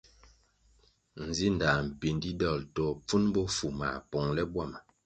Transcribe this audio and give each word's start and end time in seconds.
Nzinda 1.27 1.67
mpindi 1.89 2.29
dol 2.41 2.61
to 2.75 2.85
pfun 3.05 3.23
bofu 3.33 3.65
mā 3.79 3.89
pongʼle 4.11 4.43
bwama. 4.53 4.79